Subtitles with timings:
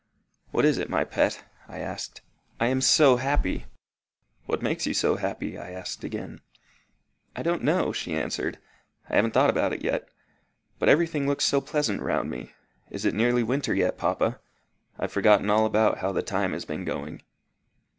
[0.49, 2.21] "What is it, my pet?" I asked.
[2.59, 3.67] "I am so happy!"
[4.47, 6.41] "What makes you so happy?" I asked again.
[7.35, 8.57] "I don't know," she answered.
[9.11, 10.09] "I haven't thought about it yet.
[10.79, 12.51] But everything looks so pleasant round me.
[12.89, 14.39] Is it nearly winter yet, papa?
[14.97, 17.21] I've forgotten all about how the time has been going."